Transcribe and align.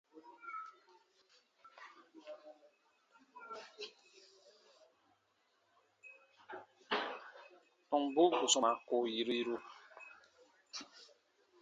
Tɔmbu 7.87 8.21
bù 8.39 8.45
sɔmaa 8.53 8.75
ko 8.87 8.95
yiru 9.13 9.31
yiru. 9.37 9.55